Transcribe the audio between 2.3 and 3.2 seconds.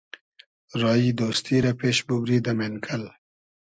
دۂ مېنکئل